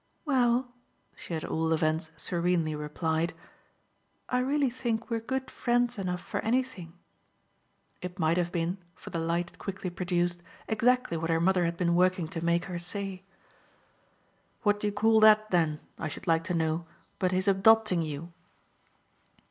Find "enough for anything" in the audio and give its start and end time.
5.99-6.93